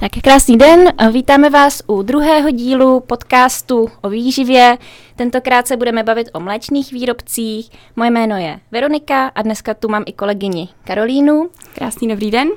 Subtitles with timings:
[0.00, 4.78] Tak krásný den, vítáme vás u druhého dílu podcastu o výživě.
[5.16, 7.70] Tentokrát se budeme bavit o mléčných výrobcích.
[7.96, 11.50] Moje jméno je Veronika a dneska tu mám i kolegyni Karolínu.
[11.74, 12.48] Krásný dobrý den.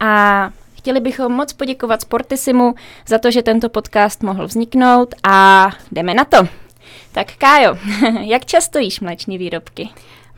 [0.00, 2.74] A chtěli bychom moc poděkovat Sportisimu
[3.06, 6.38] za to, že tento podcast mohl vzniknout a jdeme na to.
[7.12, 7.78] Tak Kájo,
[8.20, 9.88] jak často jíš mléční výrobky?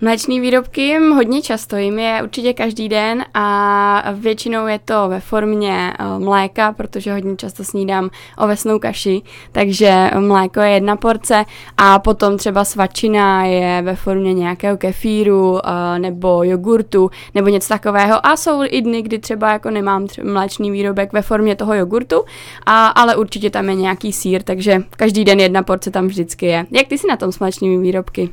[0.01, 5.93] Mléční výrobky hodně často, jim je určitě každý den a většinou je to ve formě
[5.99, 9.23] eh, mléka, protože hodně často snídám ovesnou kaši,
[9.53, 11.45] takže mléko je jedna porce
[11.77, 18.27] a potom třeba svačina je ve formě nějakého kefíru eh, nebo jogurtu nebo něco takového
[18.27, 22.25] a jsou i dny, kdy třeba jako nemám třeba mléčný výrobek ve formě toho jogurtu,
[22.67, 26.67] a, ale určitě tam je nějaký sír, takže každý den jedna porce tam vždycky je.
[26.71, 28.31] Jak ty si na tom s mléčnými výrobky?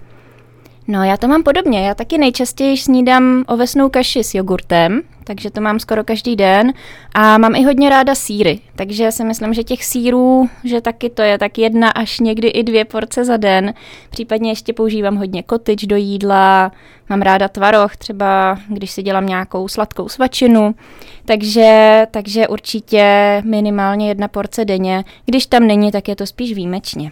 [0.87, 1.87] No, já to mám podobně.
[1.87, 6.73] Já taky nejčastěji snídám ovesnou kaši s jogurtem, takže to mám skoro každý den.
[7.13, 11.21] A mám i hodně ráda síry, takže si myslím, že těch sírů, že taky to
[11.21, 13.73] je tak jedna až někdy i dvě porce za den.
[14.09, 16.71] Případně ještě používám hodně kotyč do jídla,
[17.09, 20.75] mám ráda tvaroh, třeba když si dělám nějakou sladkou svačinu.
[21.25, 23.05] Takže, takže určitě
[23.45, 25.03] minimálně jedna porce denně.
[25.25, 27.11] Když tam není, tak je to spíš výjimečně.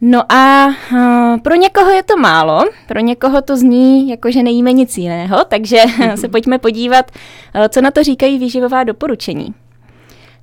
[0.00, 4.72] No a uh, pro někoho je to málo, pro někoho to zní jako, že nejíme
[4.72, 5.82] nic jiného, takže
[6.14, 9.54] se pojďme podívat, uh, co na to říkají výživová doporučení.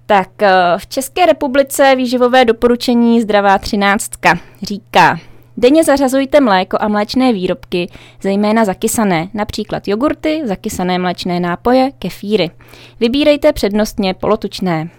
[0.05, 0.47] Tak uh,
[0.77, 5.19] v České republice výživové doporučení Zdravá třináctka říká,
[5.57, 7.89] denně zařazujte mléko a mléčné výrobky,
[8.21, 12.51] zejména zakysané, například jogurty, zakysané mléčné nápoje, kefíry.
[12.99, 14.89] Vybírejte přednostně polotučné.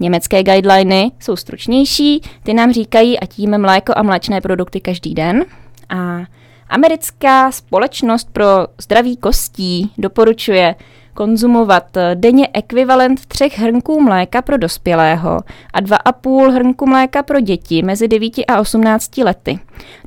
[0.00, 5.44] Německé guideliny jsou stručnější, ty nám říkají, ať jíme mléko a mléčné produkty každý den.
[5.88, 6.20] A
[6.68, 8.46] americká společnost pro
[8.82, 10.74] zdraví kostí doporučuje
[11.14, 15.40] konzumovat denně ekvivalent třech hrnků mléka pro dospělého
[15.72, 19.58] a 2,5 hrnku mléka pro děti mezi 9 a 18 lety.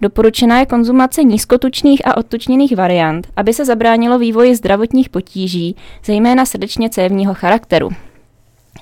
[0.01, 5.75] Doporučená je konzumace nízkotučných a odtučněných variant, aby se zabránilo vývoji zdravotních potíží,
[6.05, 7.89] zejména srdečně cévního charakteru.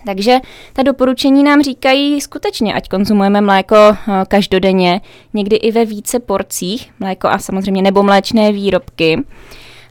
[0.06, 0.40] Takže
[0.74, 3.96] ta doporučení nám říkají skutečně, ať konzumujeme mléko eh,
[4.28, 5.02] každodenně,
[5.34, 9.24] někdy i ve více porcích, mléko a samozřejmě nebo mléčné výrobky.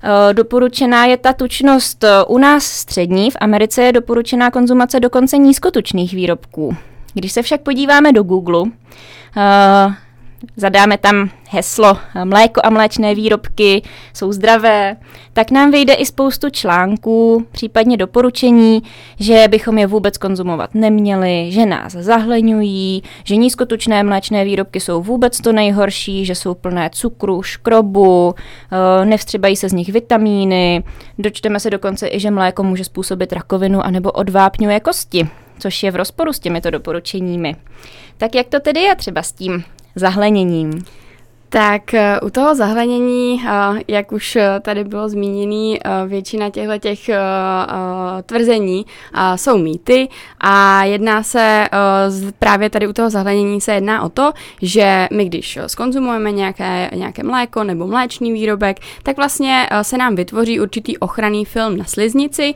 [0.03, 5.39] Eh, doporučená je ta tučnost eh, u nás střední, v Americe je doporučená konzumace dokonce
[5.39, 6.77] nízkotučných výrobků.
[7.15, 8.63] Když se však podíváme do Google,
[10.57, 13.83] zadáme tam heslo eh, mléko a mléčné výrobky
[14.15, 14.97] jsou zdravé,
[15.33, 18.83] tak nám vyjde i spoustu článků, případně doporučení,
[19.21, 25.41] že bychom je vůbec konzumovat neměli, že nás zahleňují, že nízkotučné mléčné výrobky jsou vůbec
[25.41, 30.85] to nejhorší, že jsou plné cukru, škrobu, eh, nevstřebají se z nich vitamíny,
[31.19, 35.29] dočteme se dokonce i, že mléko může způsobit rakovinu anebo odvápňuje kosti,
[35.59, 37.57] což je v rozporu s těmito doporučeněmi.
[38.17, 39.65] Tak jak to tedy je třeba s tím
[39.99, 40.85] zahleněním?
[41.51, 47.11] Tak eh, u toho zahlenění, eh, jak už eh, tady bylo zmíněný, většina těchto těch
[48.27, 48.87] tvrzení
[49.37, 50.09] jsou mýty
[50.41, 51.69] a jedná se
[52.39, 54.33] právě tady u toho zahlenění se jedná o to,
[54.63, 60.61] že my když skonzumujeme nějaké, nějaké mléko nebo mléčný výrobek, tak vlastně se nám vytvoří
[60.61, 62.55] určitý ochranný film na sliznici,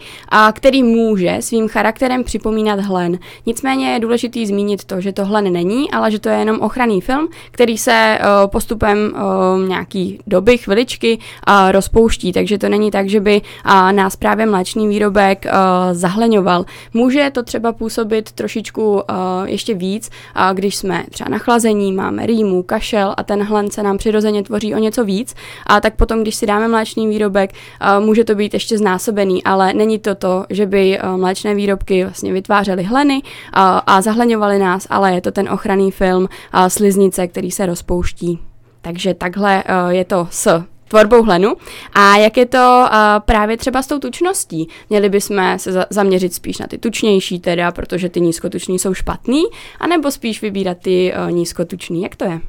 [0.53, 3.19] který může svým charakterem připomínat hlen.
[3.47, 7.01] Nicméně je důležitý zmínit to, že to hlen není, ale že to je jenom ochranný
[7.01, 13.09] film, který se postupuje postupem uh, nějaký doby, chviličky uh, rozpouští, takže to není tak,
[13.09, 15.53] že by uh, nás právě mléčný výrobek uh,
[15.93, 16.65] zahleňoval.
[16.95, 19.01] Může to třeba působit trošičku uh,
[19.45, 23.99] ještě víc, uh, když jsme třeba nachlazení, máme rýmu, kašel a ten hlen se nám
[23.99, 25.35] přirozeně tvoří o něco víc,
[25.67, 29.75] a tak potom, když si dáme mléčný výrobek, uh, může to být ještě znásobený, ale
[29.75, 34.87] není to to, že by uh, mléčné výrobky vlastně vytvářely hleny uh, a zahleňovaly nás,
[34.91, 38.52] ale je to ten ochranný film uh, sliznice, který se rozpouští.
[38.83, 41.55] Takže takhle uh, je to s tvorbou hlenu.
[41.95, 42.89] A jak je to uh,
[43.19, 44.69] právě třeba s tou tučností?
[44.91, 49.43] Měli bychom se za- zaměřit spíš na ty tučnější teda, protože ty nízkotuční jsou špatný,
[49.81, 52.03] anebo spíš vybírat ty uh, nízkotuční?
[52.03, 52.41] Jak to je?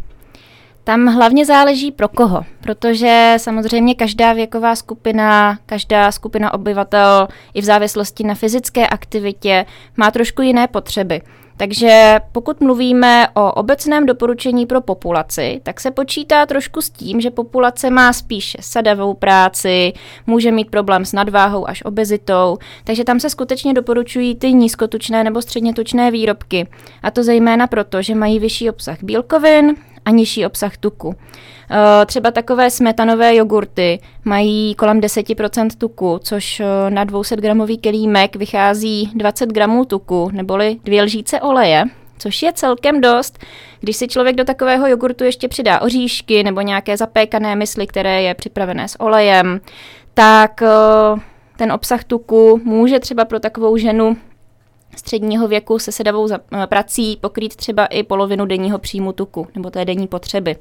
[0.83, 7.65] Tam hlavně záleží pro koho, protože samozřejmě každá věková skupina, každá skupina obyvatel i v
[7.65, 9.65] závislosti na fyzické aktivitě
[9.97, 11.21] má trošku jiné potřeby.
[11.57, 17.31] Takže pokud mluvíme o obecném doporučení pro populaci, tak se počítá trošku s tím, že
[17.31, 19.93] populace má spíše sadavou práci,
[20.27, 25.41] může mít problém s nadváhou až obezitou, takže tam se skutečně doporučují ty nízkotučné nebo
[25.41, 26.67] středně tučné výrobky.
[27.03, 31.15] A to zejména proto, že mají vyšší obsah bílkovin a nižší obsah tuku.
[31.71, 38.35] Eh, třeba takové smetanové jogurty mají kolem 10% tuku, což eh, na 200 gramový kelímek
[38.35, 41.83] vychází 20 gramů tuku, neboli dvě lžíce oleje,
[42.17, 43.39] což je celkem dost.
[43.79, 48.33] Když si člověk do takového jogurtu ještě přidá oříšky nebo nějaké zapékané mysli, které je
[48.33, 49.61] připravené s olejem,
[50.13, 50.67] tak eh,
[51.57, 54.17] ten obsah tuku může třeba pro takovou ženu
[54.95, 56.27] středního věku se sedavou
[56.69, 60.55] prací pokrýt třeba i polovinu denního příjmu tuku nebo té denní potřeby.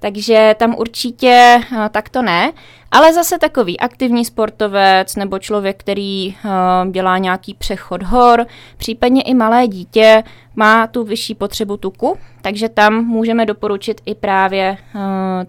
[0.00, 2.52] Takže tam určitě uh, tak to ne,
[2.90, 9.34] ale zase takový aktivní sportovec nebo člověk, který uh, dělá nějaký přechod hor, případně i
[9.34, 10.22] malé dítě
[10.56, 14.76] má tu vyšší potřebu tuku, takže tam můžeme doporučit i právě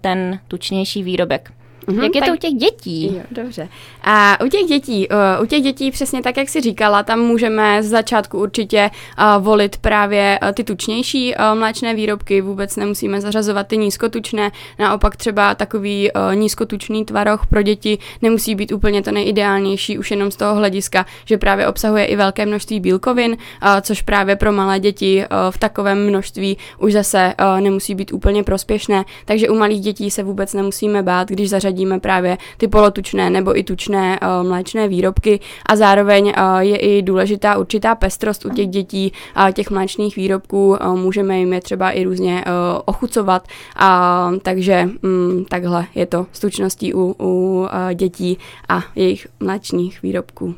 [0.01, 1.51] ten tučnější výrobek.
[1.87, 2.29] Mm-hmm, jak je tak...
[2.29, 3.15] to u těch dětí?
[3.15, 3.69] Jo, dobře.
[4.03, 7.83] A u těch dětí, uh, u těch dětí přesně tak, jak jsi říkala, tam můžeme
[7.83, 8.89] z začátku určitě
[9.19, 15.15] uh, volit právě uh, ty tučnější uh, mléčné výrobky, vůbec nemusíme zařazovat ty nízkotučné, naopak
[15.15, 20.35] třeba takový uh, nízkotučný tvaroh pro děti nemusí být úplně to nejideálnější, už jenom z
[20.35, 23.37] toho hlediska, že právě obsahuje i velké množství bílkovin, uh,
[23.81, 28.43] což právě pro malé děti uh, v takovém množství už zase uh, nemusí být úplně
[28.43, 33.29] prospěšné, takže u malých dětí se vůbec nemusíme bát, když zařadíme uvádíme právě ty polotučné
[33.29, 38.49] nebo i tučné uh, mléčné výrobky a zároveň uh, je i důležitá určitá pestrost u
[38.49, 43.47] těch dětí uh, těch mléčných výrobků, uh, můžeme jim je třeba i různě uh, ochucovat,
[43.75, 48.37] a, takže um, takhle je to s tučností u, u uh, dětí
[48.69, 50.55] a jejich mléčných výrobků.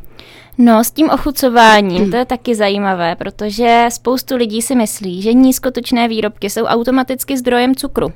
[0.57, 6.07] No, s tím ochucováním, to je taky zajímavé, protože spoustu lidí si myslí, že nízkotučné
[6.07, 8.13] výrobky jsou automaticky zdrojem cukru.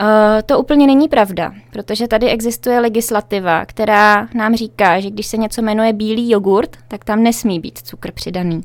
[0.00, 0.06] Uh,
[0.46, 5.62] to úplně není pravda, protože tady existuje legislativa, která nám říká, že když se něco
[5.62, 8.56] jmenuje bílý jogurt, tak tam nesmí být cukr přidaný.
[8.56, 8.62] Uh,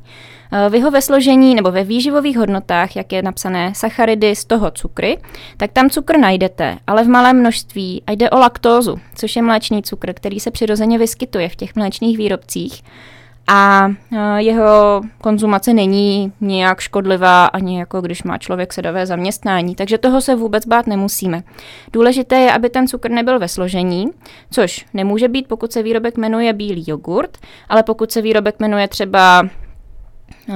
[0.69, 5.17] v jeho ve složení nebo ve výživových hodnotách, jak je napsané sacharidy z toho cukry,
[5.57, 9.83] tak tam cukr najdete, ale v malém množství a jde o laktózu, což je mléčný
[9.83, 12.83] cukr, který se přirozeně vyskytuje v těch mléčných výrobcích
[13.47, 19.97] a e, jeho konzumace není nějak škodlivá ani jako když má člověk sedavé zaměstnání, takže
[19.97, 21.43] toho se vůbec bát nemusíme.
[21.93, 24.07] Důležité je, aby ten cukr nebyl ve složení,
[24.51, 27.37] což nemůže být, pokud se výrobek jmenuje bílý jogurt,
[27.69, 29.47] ale pokud se výrobek jmenuje třeba
[30.49, 30.55] uh,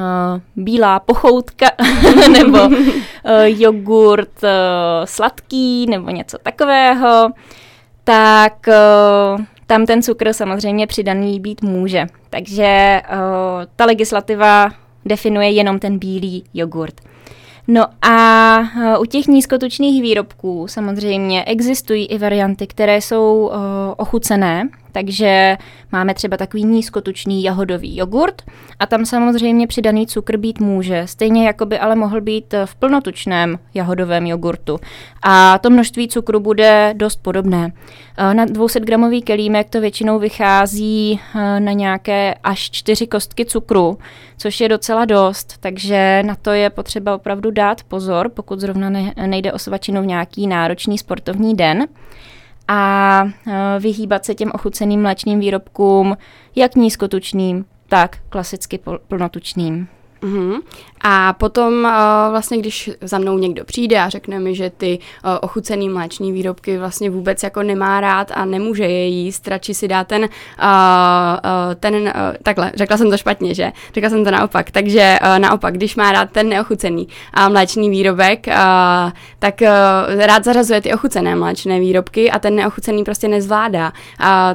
[0.56, 1.66] bílá pochoutka
[2.31, 2.78] nebo uh,
[3.44, 4.50] jogurt uh,
[5.06, 7.30] sladký nebo něco takového,
[8.04, 12.06] tak uh, tam ten cukr samozřejmě přidaný být může.
[12.30, 13.18] Takže uh,
[13.75, 14.72] ta legislativa
[15.06, 17.02] definuje jenom ten bílý jogurt.
[17.68, 23.58] No a uh, u těch nízkotučných výrobků samozřejmě existují i varianty, které jsou uh,
[23.98, 25.58] ochucené, takže
[25.92, 28.42] máme třeba takový nízkotučný jahodový jogurt
[28.80, 33.60] a tam samozřejmě přidaný cukr být může, stejně jako by ale mohl být v plnotučném
[33.74, 34.80] jahodovém jogurtu.
[35.24, 37.72] A to množství cukru bude dost podobné.
[38.18, 43.98] Eh, na 200 gramový kelímek to většinou vychází eh, na nějaké až 4 kostky cukru,
[44.38, 48.90] což je docela dost, takže na to je potřeba opravdu dát pozor, pokud zrovna
[49.26, 51.88] nejde o svačinu v nějaký náročný sportovní den
[52.68, 56.18] a e, vyhýbat se těm ochuceným mléčným výrobkům,
[56.56, 59.88] jak nízkotučným, tak klasicky plnotučným.
[60.22, 60.62] Mm-hmm.
[61.02, 61.90] A potom uh,
[62.32, 66.78] vlastně, když za mnou někdo přijde a řekne mi, že ty uh, ochucený mléčný výrobky
[66.78, 70.30] vlastně vůbec jako nemá rád a nemůže je jíst, radši si dá ten, uh,
[71.80, 72.14] ten
[72.44, 73.72] takhle, řekla jsem to špatně, že?
[73.94, 77.07] Řekla jsem to naopak, takže naopak, když má rád ten neochucený
[77.38, 78.48] uh, mléčný výrobek,
[79.40, 79.62] tak
[80.18, 83.94] rád zařazuje ty ochucené mléčné výrobky a ten neochucený prostě nezvládá.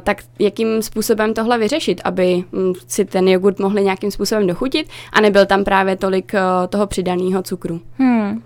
[0.02, 5.20] Tak jakým způsobem tohle vyřešit, aby um, si ten jogurt mohli nějakým způsobem dochutit a
[5.20, 7.80] nebyl tam právě tolik uh, toho přidaného cukru.
[7.98, 8.42] Hmm.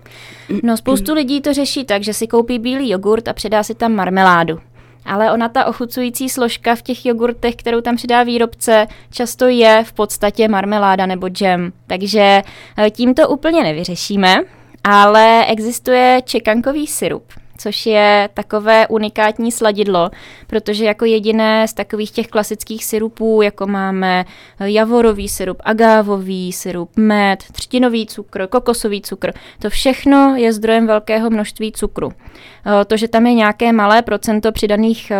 [0.63, 3.93] No spoustu lidí to řeší tak, že si koupí bílý jogurt a přidá si tam
[3.93, 4.59] marmeládu.
[5.05, 9.93] Ale ona ta ochucující složka v těch jogurtech, kterou tam přidá výrobce, často je v
[9.93, 11.71] podstatě marmeláda nebo džem.
[11.87, 12.41] Takže
[12.77, 14.35] eh, tím to úplně nevyřešíme,
[14.83, 17.23] ale existuje čekankový syrup
[17.57, 20.09] což je takové unikátní sladidlo,
[20.47, 24.25] protože jako jediné z takových těch klasických syrupů, jako máme
[24.59, 31.71] javorový syrup, agávový syrup, med, třtinový cukr, kokosový cukr, to všechno je zdrojem velkého množství
[31.71, 32.11] cukru.
[32.11, 35.17] Eh, to, že tam je nějaké malé procento přidaných eh,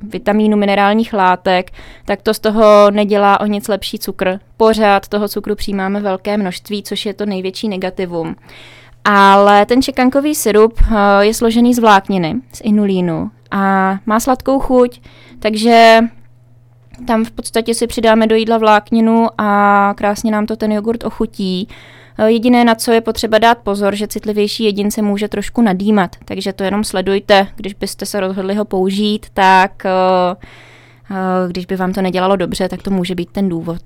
[0.00, 1.70] vitamínů, minerálních látek,
[2.04, 4.38] tak to z toho nedělá o nic lepší cukr.
[4.56, 8.36] Pořád toho cukru přijímáme velké množství, což je to největší negativum.
[9.04, 15.00] Ale ten čekankový syrup eh, je složený z vlákniny, z inulínu a má sladkou chuť,
[15.38, 16.00] takže
[17.06, 21.68] tam v podstatě si přidáme do jídla vlákninu a krásně nám to ten jogurt ochutí.
[22.26, 26.64] Jediné, na co je potřeba dát pozor, že citlivější jedince může trošku nadýmat, takže to
[26.64, 29.82] jenom sledujte, když byste se rozhodli ho použít, tak
[31.48, 33.80] když by vám to nedělalo dobře, tak to může být ten důvod.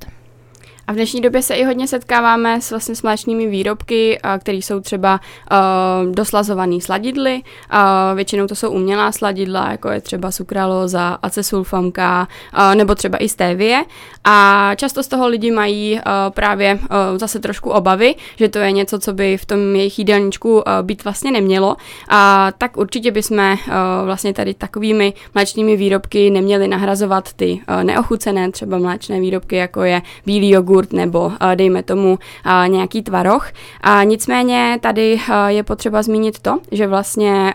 [0.88, 4.80] A v dnešní době se i hodně setkáváme s vlastně s mléčnými výrobky, které jsou
[4.80, 7.42] třeba uh, doslazované sladidly.
[7.72, 12.28] Uh, většinou to jsou umělá sladidla, jako je třeba sukralóza, acesulfamka,
[12.58, 13.84] uh, nebo třeba i stevie.
[14.24, 18.72] A často z toho lidi mají uh, právě uh, zase trošku obavy, že to je
[18.72, 21.76] něco, co by v tom jejich jídelníčku uh, být vlastně nemělo.
[22.08, 23.56] A tak určitě bychom uh,
[24.04, 30.02] vlastně tady takovými mléčnými výrobky neměli nahrazovat ty uh, neochucené třeba mléčné výrobky, jako je
[30.26, 33.50] bílý jogurt, jogurt nebo eh, dejme tomu eh, nějaký tvaroh.
[33.80, 37.54] A nicméně tady eh, je potřeba zmínit to, že vlastně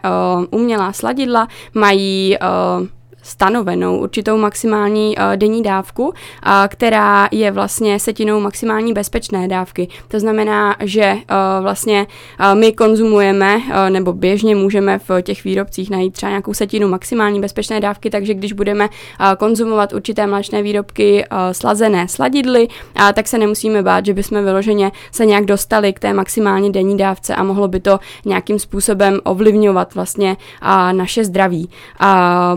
[0.51, 2.37] umělá sladidla mají
[3.23, 6.13] stanovenou určitou maximální uh, denní dávku,
[6.67, 9.87] která je vlastně setinou maximální bezpečné dávky.
[10.07, 12.07] To znamená, že uh, vlastně
[12.39, 17.79] uh, my konzumujeme, nebo běžně můžeme v těch výrobcích najít třeba nějakou setinu maximální bezpečné
[17.79, 18.89] dávky, takže když budeme
[19.37, 22.67] konzumovat určité mléčné výrobky slazené sladidly,
[23.13, 27.35] tak se nemusíme bát, že bychom vyloženě se nějak dostali k té maximální denní dávce
[27.35, 30.37] a mohlo by to nějakým způsobem ovlivňovat vlastně
[30.91, 31.69] naše zdraví.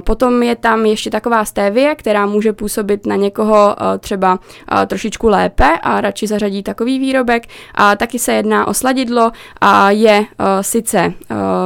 [0.05, 5.29] Potom je tam ještě taková stevie, která může působit na někoho uh, třeba uh, trošičku
[5.29, 7.47] lépe a radši zařadí takový výrobek.
[7.75, 11.13] A taky se jedná o sladidlo a je uh, sice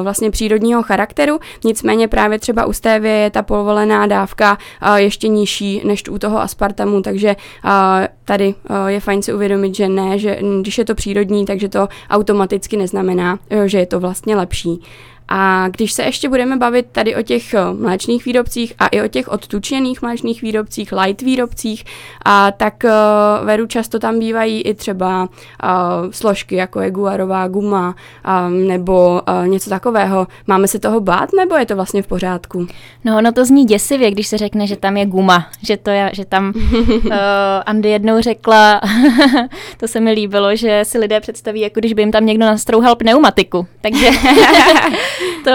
[0.02, 4.58] vlastně přírodního charakteru, nicméně právě třeba u stevie je ta povolená dávka
[4.96, 7.36] ještě nižší než u toho aspartamu, takže
[8.24, 8.54] tady
[8.86, 13.38] je fajn si uvědomit, že ne, že když je to přírodní, takže to automaticky neznamená,
[13.66, 14.80] že je to vlastně lepší.
[15.30, 19.08] A když se ještě budeme bavit tady o těch eh, mléčných výrobcích a i o
[19.08, 21.84] těch odtučených mléčných výrobcích, light výrobcích,
[22.24, 27.94] a tak uh, veru často tam bývají i třeba uh, složky, jako je guarová guma
[28.46, 30.26] um, nebo uh, něco takového.
[30.46, 32.66] Máme se toho bát, nebo je to vlastně v pořádku?
[33.04, 36.10] No, ono to zní děsivě, když se řekne, že tam je guma, že, to je,
[36.14, 36.52] že tam
[37.04, 37.12] uh,
[37.66, 38.80] Andy jednou řekla,
[39.76, 42.96] to se mi líbilo, že si lidé představí, jako když by jim tam někdo nastrouhal
[42.96, 43.66] pneumatiku.
[43.80, 44.10] Takže
[45.44, 45.50] to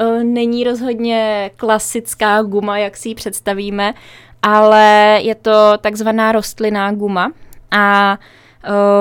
[0.00, 3.94] uh, není rozhodně klasická guma, jak si ji představíme,
[4.42, 7.32] ale je to takzvaná rostlinná guma
[7.70, 8.18] a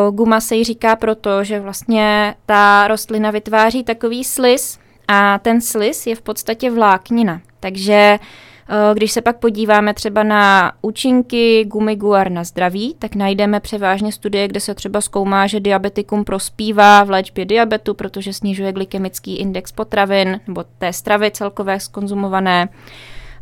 [0.07, 5.62] uh, guma se jí říká proto, že vlastně ta rostlina vytváří takový slis a ten
[5.62, 7.41] slis je v podstatě vláknina.
[7.59, 8.47] Takže uh,
[8.93, 14.47] když se pak podíváme třeba na účinky gumy guar na zdraví, tak najdeme převážně studie,
[14.47, 20.39] kde se třeba zkoumá, že diabetikum prospívá v léčbě diabetu, protože snižuje glykemický index potravin
[20.47, 22.69] nebo té stravy celkové skonzumované.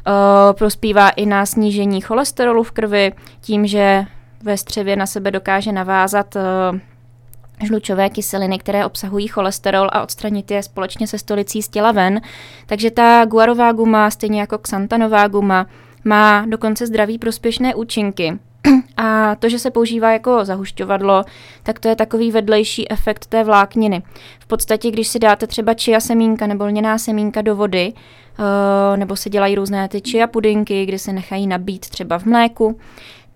[0.07, 4.05] Eh, prospívá i na snížení cholesterolu v krvi tím, že
[4.43, 6.41] ve střevě na sebe dokáže navázat eh,
[7.63, 12.21] žlučové kyseliny, které obsahují cholesterol a odstranit je společně se stolicí z těla ven.
[12.65, 15.67] Takže ta guarová guma, stejně jako xantanová guma,
[16.03, 18.39] má dokonce zdraví prospěšné účinky.
[18.97, 21.23] A to, že se používá jako zahušťovadlo,
[21.63, 24.03] tak to je takový vedlejší efekt té vlákniny.
[24.39, 29.15] V podstatě, když si dáte třeba čia semínka nebo lněná semínka do vody, eh, nebo
[29.15, 32.79] se dělají různé ty chia pudinky, kdy se nechají nabít třeba v mléku,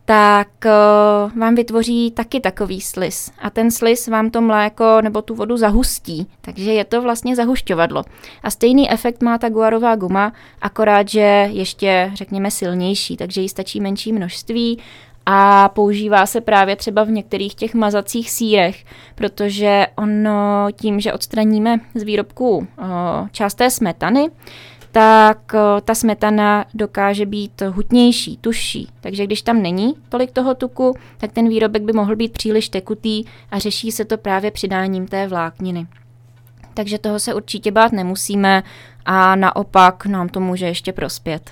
[0.10, 3.32] tak uh, vám vytvoří taky takový slis.
[3.40, 6.28] A ten slis vám to mléko nebo tu vodu zahustí.
[6.42, 8.04] Takže je to vlastně zahušťovadlo.
[8.44, 13.18] A stejný efekt má ta guarová guma, akorát, že ještě, řekněme, silnější.
[13.18, 14.80] Takže jí stačí menší množství
[15.26, 18.86] a používá se právě třeba v některých těch mazacích sírech,
[19.16, 22.66] protože ono tím, že odstraníme z výrobku uh,
[23.32, 24.30] část té smetany,
[24.92, 28.88] tak eh, ta smetana dokáže být hutnější, tužší.
[29.02, 33.24] Takže když tam není tolik toho tuku, tak ten výrobek by mohl být příliš tekutý
[33.52, 35.88] a řeší se to právě přidáním té vlákniny.
[36.74, 38.64] Takže toho se určitě bát nemusíme
[39.06, 41.50] a naopak nám to může ještě prospět.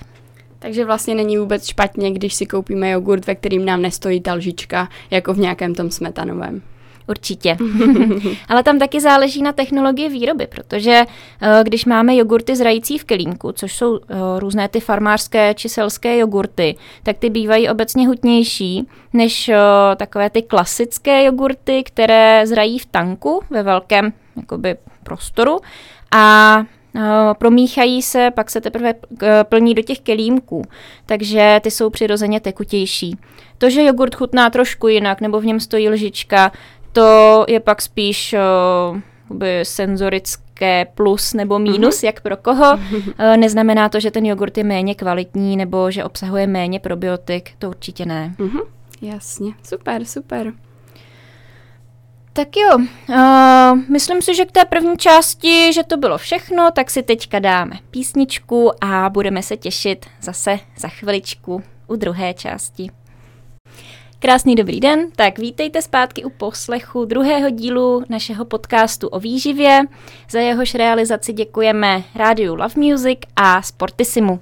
[0.58, 4.88] Takže vlastně není vůbec špatně, když si koupíme jogurt, ve kterým nám nestojí ta lžička,
[5.10, 6.62] jako v nějakém tom smetanovém.
[7.08, 7.56] Určitě.
[8.48, 11.04] Ale tam taky záleží na technologii výroby, protože
[11.42, 16.18] eh, když máme jogurty zrající v kelímku, což jsou eh, různé ty farmářské či selské
[16.18, 19.56] jogurty, tak ty bývají obecně hutnější než eh,
[19.96, 25.58] takové ty klasické jogurty, které zrají v tanku ve velkém jakoby, prostoru
[26.12, 26.62] a
[27.38, 28.94] promíchají se, pak se teprve
[29.42, 30.62] plní do těch kelímků,
[31.06, 33.16] takže ty jsou přirozeně tekutější.
[33.58, 36.52] To, že jogurt chutná trošku jinak, nebo v něm stojí lžička,
[36.98, 38.34] to je pak spíš
[39.30, 42.06] uh, senzorické plus nebo mínus, mm-hmm.
[42.06, 42.74] jak pro koho.
[42.74, 42.80] Uh,
[43.36, 48.06] neznamená to, že ten jogurt je méně kvalitní nebo že obsahuje méně probiotik, to určitě
[48.06, 48.34] ne.
[48.38, 48.62] Mm-hmm.
[49.02, 50.52] Jasně, super, super.
[52.32, 52.78] tak jo.
[53.08, 57.38] Uh, myslím si, že k té první části, že to bylo všechno, tak si teďka
[57.38, 62.90] dáme písničku a budeme se těšit zase za chviličku u druhé části.
[64.20, 69.80] Krásný dobrý den, tak vítejte zpátky u poslechu druhého dílu našeho podcastu o výživě.
[70.30, 74.40] Za jehož realizaci děkujeme Rádiu Love Music a Sportisimu.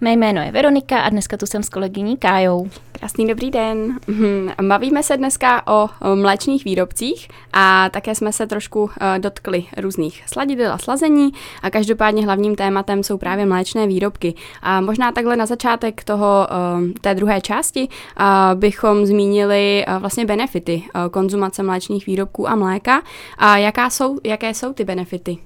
[0.00, 2.68] Mé jméno je Veronika a dneska tu jsem s kolegyní Kájou.
[2.98, 3.98] Krásný dobrý den.
[4.06, 10.22] Mhm, bavíme se dneska o mléčných výrobcích a také jsme se trošku eh, dotkli různých
[10.26, 14.34] sladidel a slazení a každopádně hlavním tématem jsou právě mléčné výrobky.
[14.62, 18.24] A možná takhle na začátek toho, eh, té druhé části eh,
[18.54, 23.02] bychom zmínili vlastně benefity konzumace mléčných výrobků a mléka.
[23.38, 25.38] A jaká jsou, jaké jsou ty benefity?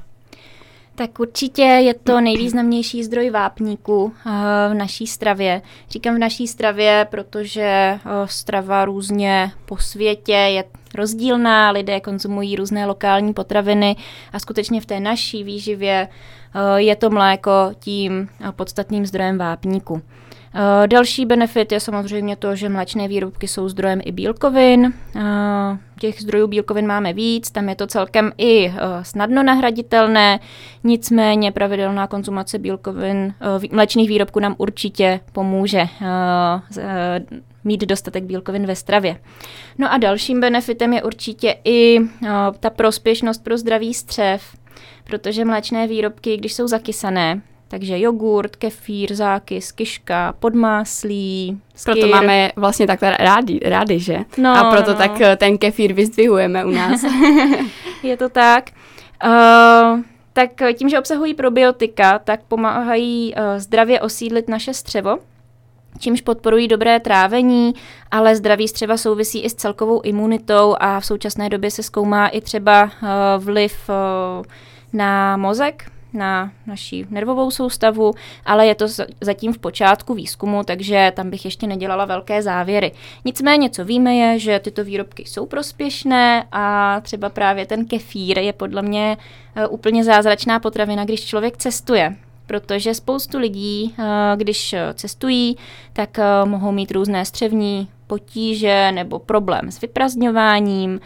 [0.95, 4.31] Tak určitě je to nejvýznamnější zdroj vápníku eh,
[4.71, 5.63] v naší stravě.
[5.91, 12.87] Říkám v naší stravě, protože eh, strava různě po světě je rozdílná, lidé konzumují různé
[12.87, 13.97] lokální potraviny
[14.33, 16.09] a skutečně v té naší výživě
[16.55, 20.03] eh, je to mléko tím podstatným zdrojem vápníku.
[20.55, 24.93] Uh, další benefit je samozřejmě to, že mléčné výrobky jsou zdrojem i bílkovin.
[25.17, 25.23] Uh,
[26.01, 30.41] těch zdrojů bílkovin máme víc, tam je to celkem i uh, snadno nahraditelné,
[30.85, 33.35] nicméně pravidelná konzumace bílkovin,
[33.73, 35.85] mléčných výrobků nám určitě pomůže
[37.65, 39.17] mít dostatek bílkovin ve stravě.
[39.79, 41.99] No a dalším benefitem je určitě i
[42.61, 44.43] ta prospěšnost pro zdravý střev,
[45.05, 47.43] protože mléčné výrobky, když jsou zakysané,
[47.73, 51.95] takže jogurt, kefír, zákys, kiška, podmáslí, skyr.
[51.95, 54.19] Proto máme vlastně takhle rádi, rádi, že?
[54.39, 54.97] No, a proto no.
[54.97, 57.05] tak eh, ten kefír vyzdvihujeme u nás.
[58.03, 58.71] Je to tak.
[59.25, 60.01] Uh,
[60.33, 65.19] tak tím, že obsahují probiotika, tak pomáhají uh, zdravě osídlit naše střevo,
[65.99, 67.75] čímž podporují dobré trávení,
[68.11, 72.41] ale zdraví střeva souvisí i s celkovou imunitou a v současné době se zkoumá i
[72.41, 74.45] třeba uh, vliv uh,
[74.93, 78.13] na mozek, na naší nervovou soustavu,
[78.45, 78.87] ale je to
[79.21, 82.93] zatím v počátku výzkumu, takže tam bych ještě nedělala velké závěry.
[83.25, 88.53] Nicméně, co víme, je, že tyto výrobky jsou prospěšné a třeba právě ten kefír je
[88.53, 89.17] podle mě
[89.55, 95.57] e, úplně zázračná potravina, když člověk cestuje protože spoustu lidí, e, když cestují,
[95.93, 101.01] tak e, mohou mít různé střevní potíže nebo problém s vyprazňováním,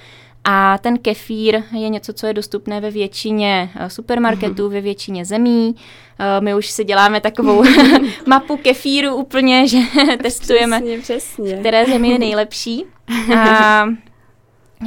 [0.49, 5.77] a ten kefír je něco, co je dostupné ve většině eh, supermarketů, ve většině zemí.
[6.19, 7.65] Eh, my už si děláme takovou
[8.27, 9.79] mapu kefíru úplně, že
[10.23, 11.57] testujeme, přesně, přesně.
[11.57, 12.85] které země je nejlepší.
[13.37, 13.87] A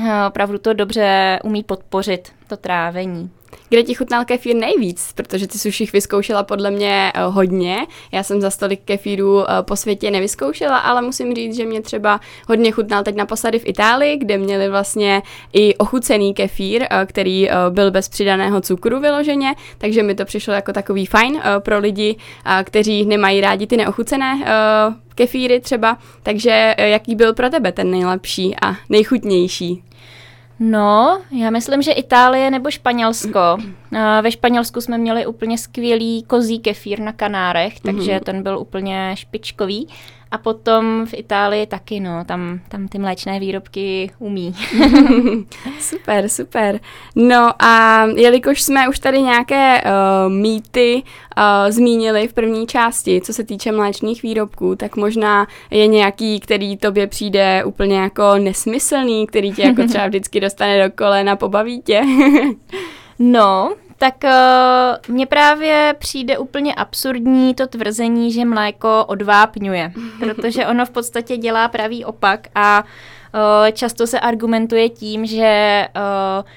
[0.07, 3.29] eh, opravdu to dobře umí podpořit, to trávení.
[3.69, 5.13] Kde ti chutnal kefír nejvíc?
[5.15, 7.77] Protože ty jich vyzkoušela podle mě eh, hodně.
[8.11, 12.19] Já jsem za stolik kefíru eh, po světě nevyzkoušela, ale musím říct, že mě třeba
[12.47, 15.21] hodně chutnal teď naposledy v Itálii, kde měli vlastně
[15.53, 20.73] i ochucený kefír, eh, který byl bez přidaného cukru vyloženě, takže mi to přišlo jako
[20.73, 22.15] takový fajn pro lidi,
[22.63, 24.45] kteří nemají rádi ty neochucené
[25.15, 25.97] kefíry třeba.
[26.23, 29.83] Takže jaký byl pro tebe ten nejlepší a nejchutnější?
[30.59, 33.39] No, já myslím, že Itálie nebo Španělsko.
[34.21, 38.23] Ve Španělsku jsme měli úplně skvělý kozí kefír na Kanárech, takže mm-hmm.
[38.23, 39.87] ten byl úplně špičkový.
[40.31, 44.55] A potom v Itálii taky, no, tam, tam ty mléčné výrobky umí.
[45.79, 46.79] super, super.
[47.15, 51.03] No a jelikož jsme už tady nějaké uh, mýty
[51.37, 56.77] uh, zmínili v první části, co se týče mléčných výrobků, tak možná je nějaký, který
[56.77, 62.01] tobě přijde úplně jako nesmyslný, který tě jako třeba vždycky dostane do kolena, pobaví tě.
[63.19, 70.85] no, tak uh, mně právě přijde úplně absurdní to tvrzení, že mléko odvápňuje, protože ono
[70.85, 76.49] v podstatě dělá pravý opak a uh, často se argumentuje tím, že uh,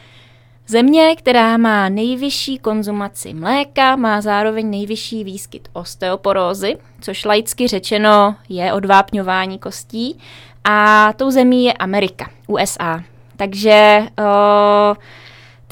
[0.67, 8.73] Země, která má nejvyšší konzumaci mléka, má zároveň nejvyšší výskyt osteoporózy, což laicky řečeno je
[8.73, 10.19] odvápňování kostí.
[10.65, 13.03] A tou zemí je Amerika, USA.
[13.37, 14.97] Takže uh,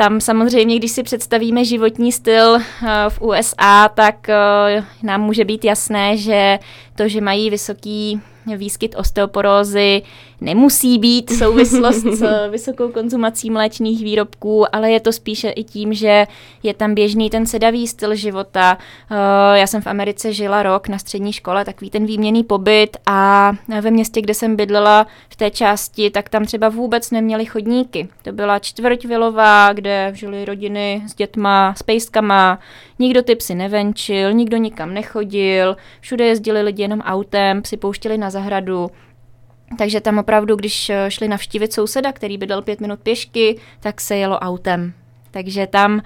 [0.01, 2.61] tam samozřejmě, když si představíme životní styl uh,
[3.09, 6.59] v USA, tak uh, nám může být jasné, že
[6.95, 10.03] to, že mají vysoký výskyt osteoporózy
[10.41, 16.27] nemusí být souvislost s vysokou konzumací mléčných výrobků, ale je to spíše i tím, že
[16.63, 18.79] je tam běžný ten sedavý styl života.
[19.11, 23.53] Eh, já jsem v Americe žila rok na střední škole, takový ten výměný pobyt a
[23.81, 28.09] ve městě, kde jsem bydlela v té části, tak tam třeba vůbec neměli chodníky.
[28.23, 32.59] To byla čtvrť vilová, kde žili rodiny s dětma, s pejskama,
[33.01, 38.31] nikdo ty psy nevenčil, nikdo nikam nechodil, všude jezdili lidi jenom autem, psi pouštěli na
[38.31, 38.91] zahradu
[39.79, 44.39] Takže tam opravdu, když šli navštívit souseda, který bydlel pět minut pěšky, tak se jelo
[44.39, 44.93] autem.
[45.31, 46.01] Takže tam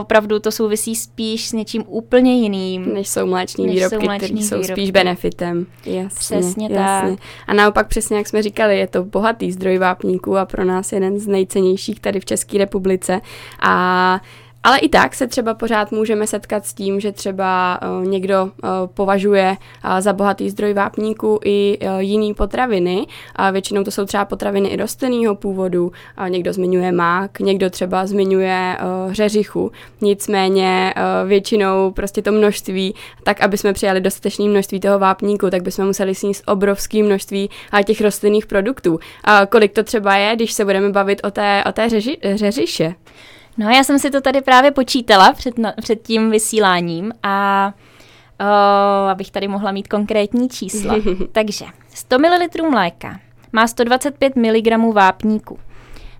[0.00, 2.94] opravdu to souvisí spíš s něčím úplně jiným.
[2.94, 5.66] Než jsou mléční než výrobky, jsou které jsou spíš benefitem.
[5.86, 6.76] Jasně, přesně jasně.
[6.76, 7.18] tak.
[7.46, 11.18] A naopak přesně, jak jsme říkali, je to bohatý zdroj vápníků a pro nás jeden
[11.18, 13.20] z nejcennějších tady v České republice.
[13.60, 14.20] A
[14.68, 18.50] ale i tak se třeba pořád můžeme setkat s tím, že třeba uh, někdo uh,
[18.94, 23.06] považuje uh, za bohatý zdroj vápníku i jiný potraviny.
[23.36, 25.92] A většinou to jsou třeba potraviny i rostlinného původu.
[26.20, 28.78] Uh, někdo zmiňuje mák, někdo třeba zmiňuje
[29.10, 29.72] řeřichu.
[30.00, 30.94] Nicméně
[31.26, 36.14] většinou prostě to množství, tak aby jsme přijali dostatečné množství toho vápníku, tak bychom museli
[36.14, 37.50] sníst obrovské množství
[37.84, 38.92] těch rostlinných produktů.
[38.92, 38.98] Uh,
[39.48, 42.94] kolik to třeba je, když se budeme bavit o té, o té řeži, řeřiše?
[43.58, 47.72] No já jsem si to tady právě počítala před, no, před tím vysíláním a
[48.40, 48.44] o,
[49.08, 50.94] abych tady mohla mít konkrétní čísla.
[51.32, 53.20] Takže 100 ml mléka
[53.52, 55.58] má 125 mg vápníku.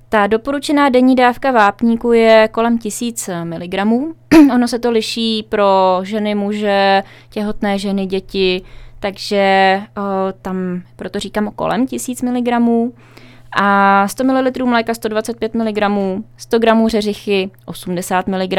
[0.08, 3.74] Ta doporučená denní dávka vápníku je kolem 1000 mg.
[4.54, 8.62] ono se to liší pro ženy, muže, těhotné ženy, děti,
[9.00, 12.48] takže o, tam proto říkám kolem 1000 mg
[13.52, 15.78] a 100 ml mléka 125 mg,
[16.36, 18.58] 100 g řeřichy 80 mg,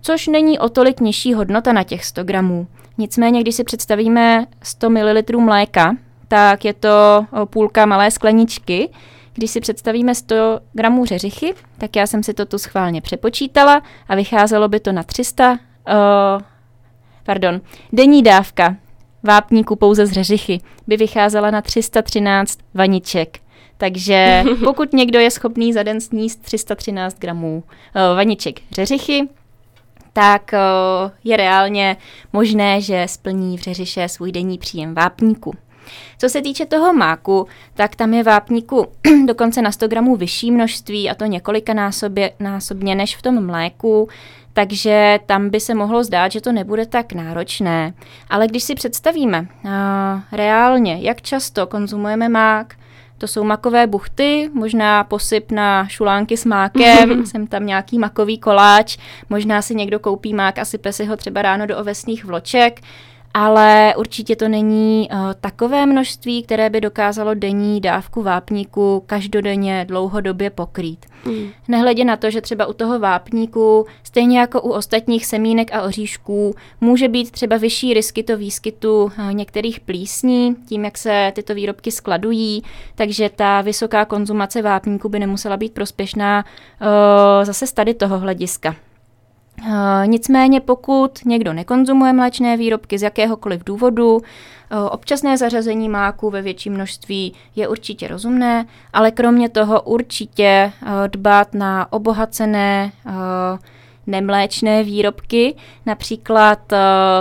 [0.00, 2.66] což není o tolik nižší hodnota na těch 100 gramů.
[2.98, 5.96] Nicméně, když si představíme 100 ml mléka,
[6.28, 8.90] tak je to půlka malé skleničky.
[9.34, 14.14] Když si představíme 100 gramů řeřichy, tak já jsem si to tu schválně přepočítala a
[14.14, 15.56] vycházelo by to na 300, uh,
[17.24, 17.60] pardon,
[17.92, 18.76] denní dávka
[19.22, 23.38] vápníku pouze z řeřichy by vycházela na 313 vaniček.
[23.84, 29.28] Takže pokud někdo je schopný za den sníst 313 gramů uh, vaniček řeřichy,
[30.12, 31.96] tak uh, je reálně
[32.32, 35.54] možné, že splní v řeřiše svůj denní příjem vápníku.
[36.18, 38.86] Co se týče toho máku, tak tam je vápníku
[39.26, 44.08] dokonce na 100 gramů vyšší množství a to několika násobě, násobně než v tom mléku,
[44.52, 47.94] takže tam by se mohlo zdát, že to nebude tak náročné.
[48.30, 49.70] Ale když si představíme uh,
[50.32, 52.74] reálně, jak často konzumujeme mák,
[53.18, 58.98] to jsou makové buchty, možná posyp na šulánky s mákem, jsem tam nějaký makový koláč,
[59.30, 62.80] možná si někdo koupí mák a sype si ho třeba ráno do ovesných vloček
[63.34, 70.50] ale určitě to není uh, takové množství, které by dokázalo denní dávku vápníku každodenně dlouhodobě
[70.50, 71.06] pokrýt.
[71.24, 71.48] Mm.
[71.68, 76.54] Nehledě na to, že třeba u toho vápníku, stejně jako u ostatních semínek a oříšků,
[76.80, 77.94] může být třeba vyšší
[78.26, 82.62] to výskytu uh, některých plísní, tím, jak se tyto výrobky skladují,
[82.94, 86.44] takže ta vysoká konzumace vápníku by nemusela být prospěšná
[86.80, 86.86] uh,
[87.44, 88.76] zase z tady toho hlediska.
[89.66, 89.72] Uh,
[90.06, 94.20] nicméně pokud někdo nekonzumuje mléčné výrobky z jakéhokoliv důvodu, uh,
[94.90, 101.54] občasné zařazení máku ve větším množství je určitě rozumné, ale kromě toho určitě uh, dbát
[101.54, 102.92] na obohacené
[104.06, 105.54] nemléčné výrobky.
[105.86, 106.72] Například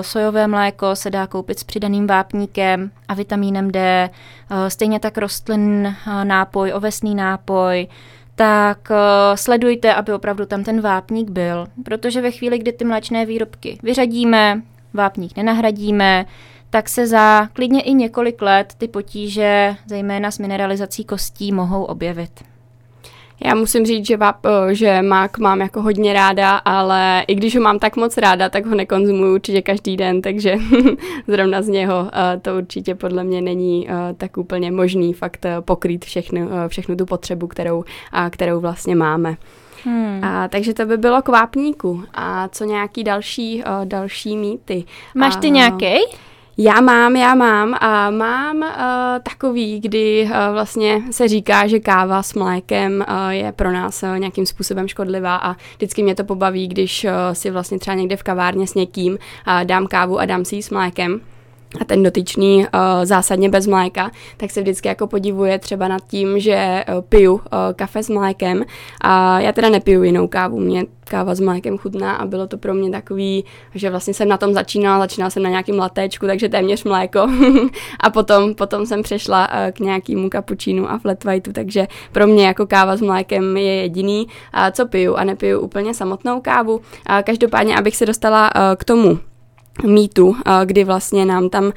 [0.02, 4.10] sojové mléko se dá koupit s přidaným vápníkem a vitamínem D,
[4.68, 7.88] stejně tak rostlin nápoj, ovesný nápoj,
[8.36, 13.26] tak uh, sledujte, aby opravdu tam ten vápník byl, protože ve chvíli, kdy ty mléčné
[13.26, 14.62] výrobky vyřadíme,
[14.94, 16.26] vápník nenahradíme,
[16.70, 22.53] tak se za klidně i několik let ty potíže, zejména s mineralizací kostí, mohou objevit.
[23.40, 24.38] Já musím říct, že, váp,
[24.72, 28.66] že mák mám jako hodně ráda, ale i když ho mám tak moc ráda, tak
[28.66, 30.56] ho nekonzumuju určitě každý den, takže
[31.28, 36.96] zrovna z něho to určitě podle mě není tak úplně možný fakt pokrýt všechnu, všechnu
[36.96, 37.84] tu potřebu, kterou,
[38.30, 39.36] kterou vlastně máme.
[39.86, 40.24] Hmm.
[40.24, 42.04] A, takže to by bylo k vápníku.
[42.14, 44.84] A co nějaký další, další mýty?
[45.16, 45.96] Máš ty nějaký?
[46.58, 48.64] Já mám, já mám a mám uh,
[49.24, 54.20] takový, kdy uh, vlastně se říká, že káva s mlékem uh, je pro nás uh,
[54.20, 58.24] nějakým způsobem škodlivá a vždycky mě to pobaví, když uh, si vlastně třeba někde v
[58.24, 61.22] kavárně s někým uh, dám kávu a dám si ji s mlékem
[61.82, 66.40] a ten dotyčný uh, zásadně bez mléka, tak se vždycky jako podivuje třeba nad tím,
[66.40, 67.42] že uh, piju uh,
[67.76, 68.64] kafe s mlékem.
[69.02, 72.74] A já teda nepiju jinou kávu, mě káva s mlékem chutná a bylo to pro
[72.74, 76.84] mě takový, že vlastně jsem na tom začínala, začínala jsem na nějakým latéčku, takže téměř
[76.84, 77.28] mléko.
[78.00, 82.48] A potom, potom jsem přešla uh, k nějakému kapučínu a flat whiteu, takže pro mě
[82.48, 86.76] jako káva s mlékem je jediný, uh, co piju a nepiju úplně samotnou kávu.
[86.76, 86.82] Uh,
[87.24, 89.20] každopádně, abych se dostala uh, k tomu
[89.86, 91.72] mýtu, kdy vlastně nám tam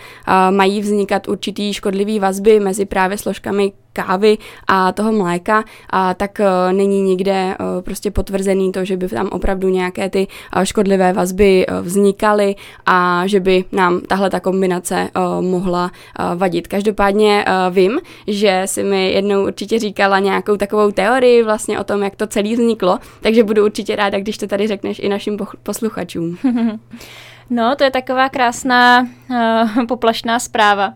[0.51, 6.77] mají vznikat určitý škodlivý vazby mezi právě složkami kávy a toho mléka, a tak uh,
[6.77, 11.67] není nikde uh, prostě potvrzený to, že by tam opravdu nějaké ty uh, škodlivé vazby
[11.83, 12.55] vznikaly
[12.87, 15.09] a že by nám tahle ta kombinace
[15.41, 15.91] mohla
[16.35, 16.69] vadit.
[16.69, 22.17] Každopádně vím, že si mi jednou určitě říkala nějakou takovou teorii vlastně o tom, jak
[22.17, 26.39] to celé vzniklo, takže budu určitě ráda, když to tady řekneš i našim posluchačům.
[27.51, 30.95] No, to je taková krásná uh, poplašná zpráva.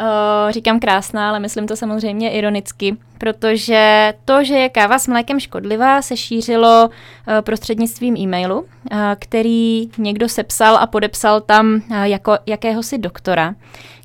[0.00, 5.40] Uh, říkám krásná, ale myslím to samozřejmě ironicky, protože to, že je káva s mlékem
[5.40, 8.66] škodlivá, se šířilo uh, prostřednictvím e-mailu, uh,
[9.18, 13.54] který někdo sepsal a podepsal tam uh, jako jakéhosi doktora.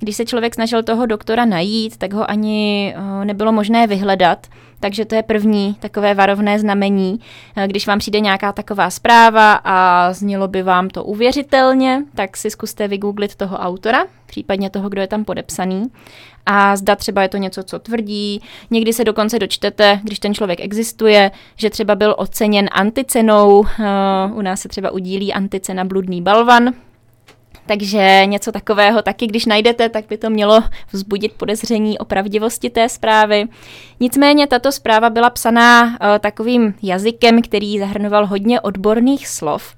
[0.05, 4.47] Když se člověk snažil toho doktora najít, tak ho ani uh, nebylo možné vyhledat,
[4.79, 7.19] takže to je první takové varovné znamení.
[7.67, 12.87] Když vám přijde nějaká taková zpráva a znělo by vám to uvěřitelně, tak si zkuste
[12.87, 15.87] vygooglit toho autora, případně toho, kdo je tam podepsaný.
[16.45, 18.41] A zda třeba je to něco, co tvrdí.
[18.71, 23.65] Někdy se dokonce dočtete, když ten člověk existuje, že třeba byl oceněn anticenou.
[24.33, 26.73] U nás se třeba udílí anticena bludný balvan,
[27.65, 32.89] takže něco takového taky, když najdete, tak by to mělo vzbudit podezření o pravdivosti té
[32.89, 33.45] zprávy.
[33.99, 39.75] Nicméně tato zpráva byla psaná uh, takovým jazykem, který zahrnoval hodně odborných slov.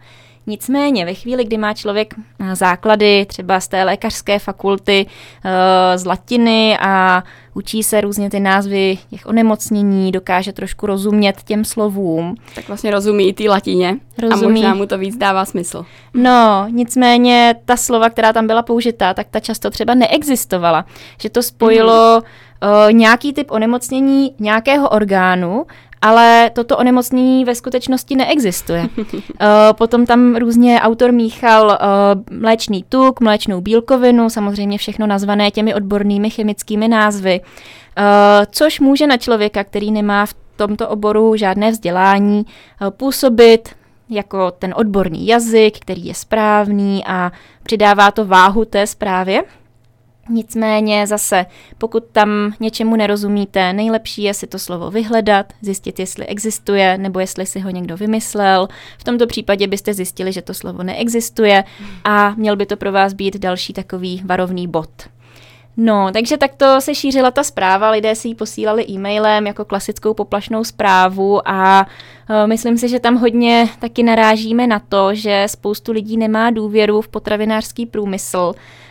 [0.48, 5.06] Nicméně ve chvíli, kdy má člověk eh, základy třeba z té lékařské fakulty,
[5.46, 11.66] eh, z latiny a učí se různě ty názvy těch onemocnění, dokáže trošku rozumět těm
[11.66, 12.36] slovům.
[12.56, 14.46] Tak vlastně rozumí i té latině rozumí.
[14.46, 15.86] a možná mu to víc dává smysl.
[16.14, 20.86] No, nicméně ta slova, která tam byla použitá, tak ta často třeba neexistovala.
[21.22, 22.70] Že to spojilo mm.
[22.70, 25.66] uh, nějaký typ onemocnění nějakého orgánu
[26.02, 28.90] ale toto onemocnění ve skutečnosti neexistuje.
[29.40, 35.74] Eh, potom tam různě autor míchal eh, mléčný tuk, mléčnou bílkovinu, samozřejmě všechno nazvané těmi
[35.74, 38.02] odbornými chemickými názvy, eh,
[38.52, 42.46] což může na člověka, který nemá v tomto oboru žádné vzdělání,
[42.90, 43.70] působit
[44.10, 47.32] jako ten odborný jazyk, který je správný a
[47.64, 49.44] přidává to váhu té zprávě.
[50.30, 51.46] Nicméně zase,
[51.78, 57.46] pokud tam něčemu nerozumíte, nejlepší je si to slovo vyhledat, zjistit, jestli existuje nebo jestli
[57.46, 58.68] si ho někdo vymyslel.
[58.98, 61.64] V tomto případě byste zjistili, že to slovo neexistuje
[62.04, 64.90] a měl by to pro vás být další takový varovný bod.
[65.80, 70.64] No, takže takto se šířila ta zpráva, lidé si ji posílali e-mailem jako klasickou poplašnou
[70.64, 71.88] zprávu a
[72.30, 77.02] uh, myslím si, že tam hodně taky narážíme na to, že spoustu lidí nemá důvěru
[77.02, 78.87] v potravinářský průmysl, Eh,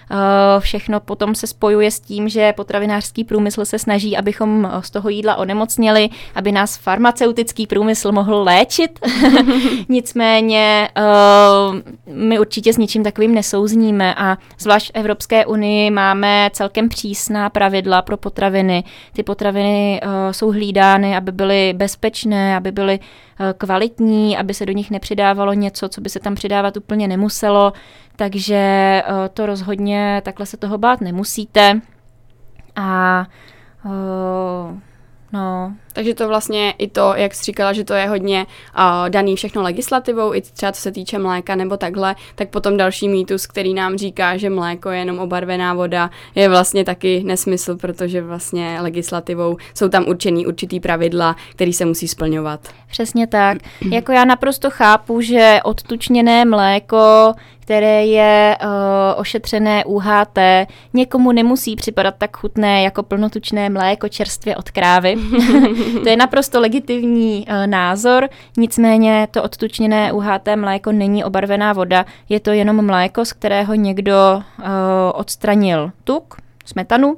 [0.58, 5.36] všechno potom se spojuje s tím, že potravinářský průmysl se snaží, abychom z toho jídla
[5.36, 9.00] onemocněli, aby nás farmaceutický průmysl mohl léčit.
[9.88, 11.02] Nicméně eh,
[12.12, 18.02] my určitě s ničím takovým nesouzníme a zvlášť v Evropské unii máme celkem přísná pravidla
[18.02, 18.84] pro potraviny.
[19.12, 22.98] Ty potraviny eh, jsou hlídány, aby byly bezpečné, aby byly
[23.58, 27.72] kvalitní, aby se do nich nepřidávalo něco, co by se tam přidávat úplně nemuselo.
[28.16, 29.02] Takže eh,
[29.34, 31.80] to rozhodně takhle se toho bát nemusíte.
[32.76, 33.26] A
[33.84, 34.78] uh,
[35.32, 38.46] no, takže to vlastně i to, jak jsi říkala, že to je hodně
[38.78, 43.08] uh, daný všechno legislativou, i třeba co se týče mléka nebo takhle, tak potom další
[43.08, 48.22] mýtus, který nám říká, že mléko je jenom obarvená voda, je vlastně taky nesmysl, protože
[48.22, 52.60] vlastně legislativou jsou tam určený určitý pravidla, který se musí splňovat.
[52.90, 53.58] Přesně tak.
[53.92, 57.34] jako já naprosto chápu, že odtučněné mléko
[57.66, 58.68] které je uh,
[59.20, 60.38] ošetřené UHT,
[60.94, 65.16] někomu nemusí připadat tak chutné jako plnotučné mléko čerstvě od krávy.
[66.02, 72.40] to je naprosto legitimní uh, názor, nicméně to odtučněné UHT mléko není obarvená voda, je
[72.40, 74.64] to jenom mléko, z kterého někdo uh,
[75.14, 77.16] odstranil tuk, smetanu,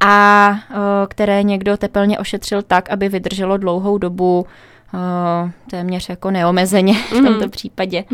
[0.00, 0.76] a uh,
[1.08, 4.46] které někdo tepelně ošetřil tak, aby vydrželo dlouhou dobu
[4.94, 7.50] uh, téměř jako neomezeně v tomto mm.
[7.50, 8.04] případě.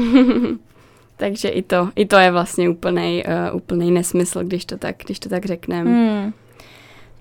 [1.16, 5.18] Takže i to, i to je vlastně úplný uh, úplnej nesmysl, když to tak, když
[5.18, 5.90] to tak řekneme.
[5.90, 6.32] Hmm.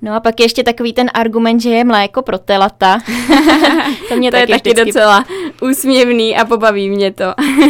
[0.02, 3.00] No a pak ještě takový ten argument, že je mléko pro telata.
[4.10, 4.92] to mě to taky je taky vždycky...
[4.92, 5.26] docela
[5.62, 7.24] úsměvný a pobaví mě to.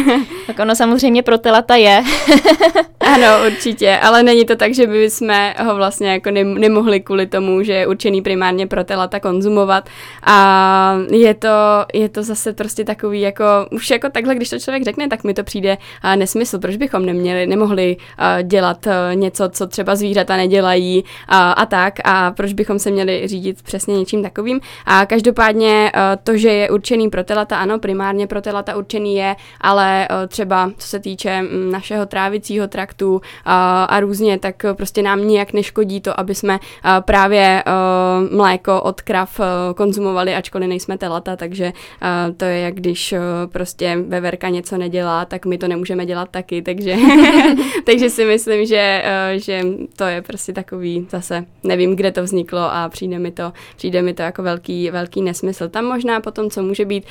[0.46, 2.02] tak ono samozřejmě pro telata je.
[3.14, 7.62] ano, určitě, ale není to tak, že by jsme ho vlastně jako nemohli kvůli tomu,
[7.62, 9.88] že je určený primárně pro telata konzumovat
[10.22, 11.48] a je to,
[11.94, 15.34] je to zase prostě takový jako, už jako takhle, když to člověk řekne, tak mi
[15.34, 15.78] to přijde
[16.16, 17.96] nesmysl, proč bychom neměli, nemohli
[18.42, 23.28] dělat uh, něco, co třeba zvířata nedělají uh, a tak a proč bychom se měli
[23.28, 24.60] řídit přesně něčím takovým.
[24.86, 29.36] A každopádně eh, to, že je určený pro telata, ano, primárně pro telata určený je,
[29.60, 32.95] ale eh, třeba co se týče našeho trávicího traktu
[33.44, 36.58] a, a různě, tak prostě nám nijak neškodí to, aby jsme
[37.00, 37.64] právě
[38.30, 39.40] mléko od krav
[39.76, 41.72] konzumovali, ačkoliv nejsme telata, takže
[42.36, 43.14] to je jak když
[43.46, 46.96] prostě veverka něco nedělá, tak my to nemůžeme dělat taky, takže,
[47.84, 49.04] takže si myslím, že,
[49.36, 49.62] že
[49.96, 54.14] to je prostě takový zase, nevím, kde to vzniklo a přijde mi to, přijde mi
[54.14, 55.68] to jako velký, velký nesmysl.
[55.68, 57.04] Tam možná potom, co může být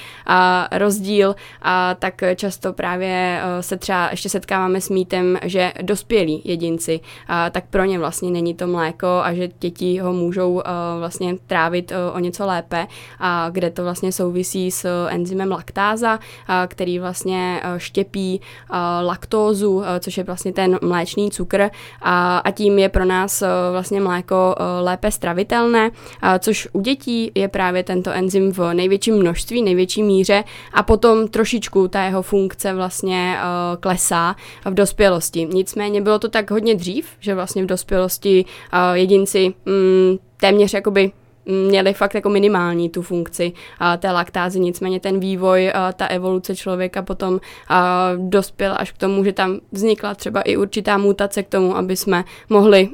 [0.71, 7.49] rozdíl, a, tak často právě se třeba ještě setkáváme s mýtem, že dospělí jedinci, a,
[7.49, 10.61] tak pro ně vlastně není to mléko a že děti ho můžou
[10.99, 12.87] vlastně trávit o něco lépe,
[13.19, 16.19] a kde to vlastně souvisí s enzymem laktáza,
[16.67, 21.69] který vlastně štěpí a, laktózu, a, což je vlastně ten mléčný cukr
[22.01, 25.91] a, a tím je pro nás vlastně mléko lépe stravitelné,
[26.39, 31.87] což u dětí je právě tento enzym v největším množství, největší míře a potom trošičku
[31.87, 33.37] ta jeho funkce vlastně
[33.79, 34.35] klesá
[34.65, 35.45] v dospělosti.
[35.65, 38.45] Nicméně bylo to tak hodně dřív, že vlastně v dospělosti
[38.93, 41.11] jedinci mm, téměř jakoby
[41.45, 46.55] měli fakt jako minimální tu funkci a té laktázy, nicméně ten vývoj, a ta evoluce
[46.55, 51.49] člověka potom a dospěla až k tomu, že tam vznikla třeba i určitá mutace k
[51.49, 52.89] tomu, aby jsme mohli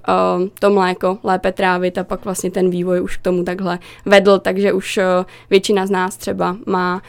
[0.60, 4.74] to mléko lépe trávit a pak vlastně ten vývoj už k tomu takhle vedl, takže
[4.74, 5.00] už
[5.50, 7.02] většina z nás třeba má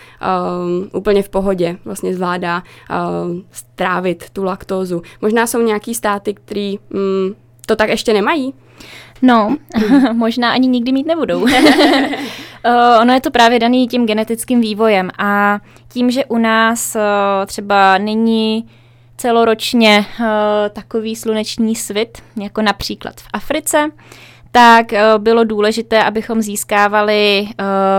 [0.93, 3.11] úplně v pohodě, vlastně zvládá a,
[3.51, 5.03] strávit tu laktózu.
[5.21, 7.35] Možná jsou nějaký státy, který mm,
[7.67, 8.55] to tak ještě nemají,
[9.23, 9.57] No,
[10.13, 11.47] možná ani nikdy mít nebudou.
[13.01, 16.97] ono je to právě daný tím genetickým vývojem a tím, že u nás
[17.47, 18.69] třeba není
[19.17, 20.05] celoročně
[20.73, 23.91] takový sluneční svit, jako například v Africe,
[24.51, 24.87] tak
[25.19, 27.49] bylo důležité, abychom získávali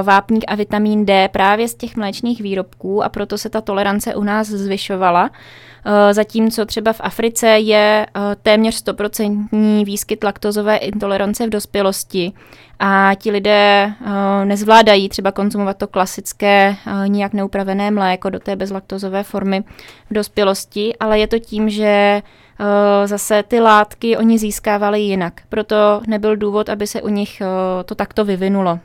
[0.03, 4.23] vápník a vitamin D právě z těch mléčných výrobků a proto se ta tolerance u
[4.23, 5.29] nás zvyšovala.
[5.85, 12.33] Eh, zatímco třeba v Africe je eh, téměř 100% výskyt laktozové intolerance v dospělosti
[12.79, 16.75] a ti lidé eh, nezvládají třeba konzumovat to klasické
[17.07, 19.63] nijak neupravené mléko do té bezlaktozové formy
[20.09, 22.21] v dospělosti, ale je to tím, že
[23.05, 25.41] zase ty látky oni získávali jinak.
[25.49, 27.41] Proto nebyl důvod, aby se u nich
[27.85, 28.79] to takto vyvinulo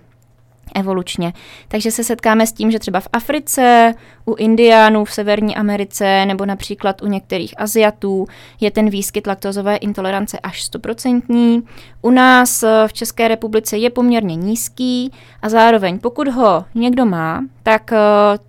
[0.74, 1.32] evolučně.
[1.68, 6.46] Takže se setkáme s tím, že třeba v Africe, u Indiánů v Severní Americe nebo
[6.46, 8.26] například u některých Aziatů
[8.60, 11.62] je ten výskyt laktozové intolerance až 100%.
[12.02, 17.44] U nás eh, v České republice je poměrně nízký a zároveň pokud ho někdo má,
[17.62, 17.98] tak eh,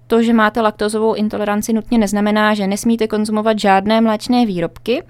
[0.08, 5.04] to, že máte laktozovou intoleranci nutně neznamená, že nesmíte konzumovat žádné mléčné výrobky,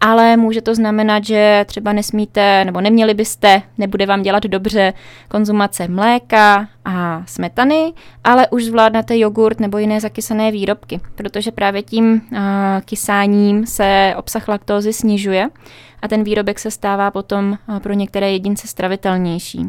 [0.00, 4.92] ale může to znamenat, že třeba nesmíte nebo neměli byste, nebude vám dělat dobře
[5.28, 7.92] konzumace mléka a smetany,
[8.24, 12.38] ale už zvládnete jogurt nebo jiné zakysané výrobky, protože právě tím uh,
[12.84, 15.48] kysáním se obsah laktózy snižuje
[16.02, 19.66] a ten výrobek se stává potom uh, pro některé jedince stravitelnější.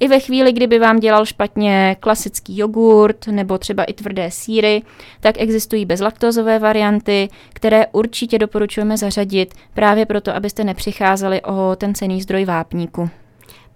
[0.00, 4.82] I ve chvíli, kdyby vám dělal špatně klasický jogurt nebo třeba i tvrdé síry,
[5.20, 12.22] tak existují bezlaktozové varianty, které určitě doporučujeme zařadit právě proto, abyste nepřicházeli o ten cený
[12.22, 13.10] zdroj vápníku.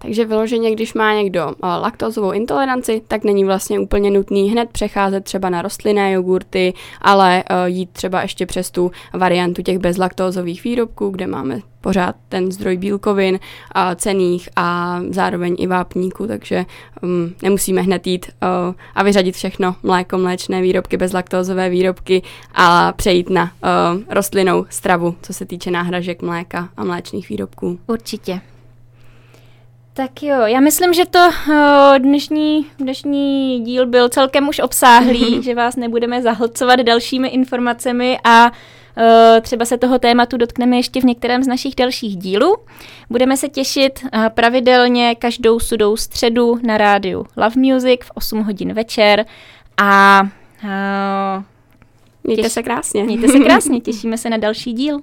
[0.05, 5.23] Takže vyloženě, když má někdo uh, laktózovou intoleranci, tak není vlastně úplně nutný hned přecházet
[5.23, 11.09] třeba na rostlinné jogurty, ale uh, jít třeba ještě přes tu variantu těch bezlaktózových výrobků,
[11.09, 13.39] kde máme pořád ten zdroj bílkovin
[13.71, 16.65] a cených a zároveň i vápníku, takže
[17.03, 22.21] um, nemusíme hned jít uh, a vyřadit všechno mléko, mléčné výrobky, bezlaktózové výrobky
[22.53, 27.79] a přejít na uh, rostlinnou stravu, co se týče náhražek mléka a mléčných výrobků.
[27.87, 28.41] Určitě.
[29.97, 31.53] Tak jo, já myslím, že to uh,
[31.97, 38.51] dnešní, dnešní díl byl celkem už obsáhlý, že vás nebudeme zahlcovat dalšími informacemi a uh,
[39.41, 42.55] třeba se toho tématu dotkneme ještě v některém z našich dalších dílů.
[43.09, 48.73] Budeme se těšit uh, pravidelně každou sudou středu na rádiu Love Music v 8 hodin
[48.73, 49.25] večer
[49.77, 50.21] a
[52.23, 53.03] Mějte těš- se krásně.
[53.03, 54.99] Mějte se krásně, těšíme se na další díl.